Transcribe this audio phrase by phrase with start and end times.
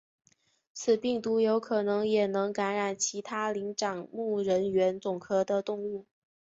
[0.73, 6.07] 此病毒有可能也能感染其他灵长目人猿总科的动物。